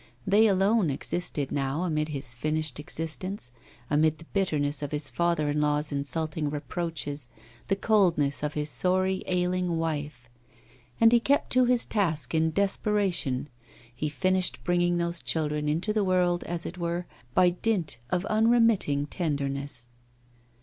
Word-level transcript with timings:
They 0.25 0.47
alone 0.47 0.89
existed 0.89 1.51
now 1.51 1.83
amid 1.83 2.07
his 2.09 2.33
finished 2.33 2.79
existence, 2.79 3.51
amid 3.87 4.17
the 4.17 4.25
bitterness 4.33 4.81
of 4.81 4.91
his 4.91 5.09
father 5.11 5.47
in 5.47 5.61
law's 5.61 5.91
insulting 5.91 6.49
reproaches, 6.49 7.29
the 7.67 7.75
coldness 7.75 8.41
of 8.41 8.55
his 8.55 8.71
sorry, 8.71 9.21
ailing 9.27 9.77
wife. 9.77 10.27
And 10.99 11.11
he 11.11 11.19
kept 11.19 11.51
to 11.51 11.65
his 11.65 11.85
task 11.85 12.33
in 12.33 12.49
desperation; 12.49 13.47
he 13.93 14.09
finished 14.09 14.63
bringing 14.63 14.97
those 14.97 15.21
children 15.21 15.69
into 15.69 15.93
the 15.93 16.03
world, 16.03 16.43
as 16.45 16.65
it 16.65 16.79
were, 16.79 17.05
by 17.35 17.51
dint 17.51 17.99
of 18.09 18.25
unremitting 18.25 19.05
tenderness. 19.05 19.85